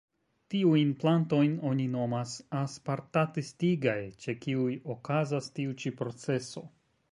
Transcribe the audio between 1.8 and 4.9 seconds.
nomas aspartat-estigaj, ĉe kiuj